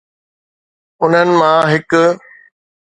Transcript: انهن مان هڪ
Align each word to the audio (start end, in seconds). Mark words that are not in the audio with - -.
انهن 1.03 1.29
مان 1.39 1.55
هڪ 1.71 1.91